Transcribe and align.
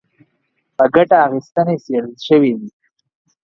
په 0.77 0.85
ګټه 0.95 1.17
اخیستنې 1.27 1.75
څېړل 1.83 2.13
شوي 2.27 2.51
دي 2.59 2.69